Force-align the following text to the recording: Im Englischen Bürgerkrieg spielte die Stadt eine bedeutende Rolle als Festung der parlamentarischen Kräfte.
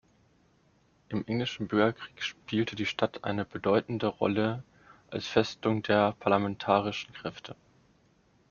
Im 1.09 1.27
Englischen 1.27 1.67
Bürgerkrieg 1.67 2.23
spielte 2.23 2.75
die 2.75 2.87
Stadt 2.87 3.23
eine 3.23 3.45
bedeutende 3.45 4.07
Rolle 4.07 4.63
als 5.11 5.27
Festung 5.27 5.83
der 5.83 6.13
parlamentarischen 6.13 7.13
Kräfte. 7.13 7.55